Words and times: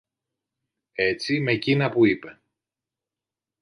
Έτσι, 0.93 1.39
μ' 1.39 1.47
εκείνα 1.47 1.89
που 1.89 2.05
είπε. 2.05 2.39